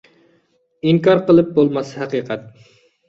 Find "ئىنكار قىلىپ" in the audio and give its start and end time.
0.91-1.51